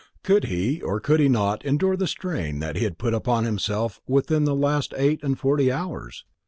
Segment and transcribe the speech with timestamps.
[0.23, 4.01] Could he, or could he not endure the strain that he had put upon himself
[4.07, 6.25] within the last eight and forty hours?